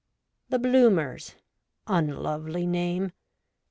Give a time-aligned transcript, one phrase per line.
[0.49, 1.35] The Bloomers—
[1.97, 3.11] un lovely name!